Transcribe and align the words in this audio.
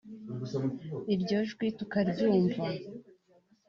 iryo 1.13 1.39
jwi 1.49 1.67
tukaryumva 1.77 2.63